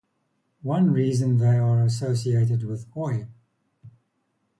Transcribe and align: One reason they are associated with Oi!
One 0.63 0.89
reason 0.93 1.37
they 1.37 1.57
are 1.59 1.83
associated 1.83 2.63
with 2.63 2.87
Oi! 2.97 3.27